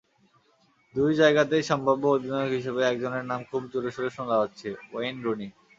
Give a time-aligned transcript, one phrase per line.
[0.95, 5.47] দুই জায়গাতেই সম্ভাব্য অধিনায়ক হিসেবে একজনের নাম খুব জোরেশোরে শোনা যাচ্ছে—ওয়েইন রুনি।